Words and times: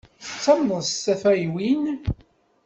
Tattamneḍ 0.25 0.81
s 0.89 0.91
tafeywin? 1.05 1.83